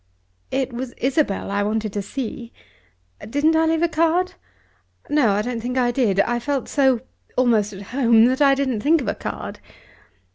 [0.49, 2.51] "It was Isabel I wanted to see.
[3.29, 4.33] Didn't I leave a card?
[5.11, 6.19] No; I don't think I did.
[6.21, 7.01] I felt so
[7.37, 9.59] almost at home, that I didn't think of a card."